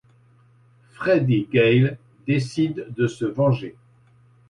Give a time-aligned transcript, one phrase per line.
[0.93, 3.75] Freddy Gale décide de se venger.